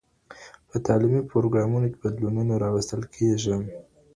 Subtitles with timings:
[0.69, 3.55] په تعلیمي پروګرامونو کي بدلونونه راوستل کېږي.